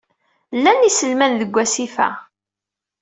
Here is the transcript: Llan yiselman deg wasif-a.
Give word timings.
Llan 0.57 0.79
yiselman 0.83 1.33
deg 1.41 1.51
wasif-a. 1.55 2.09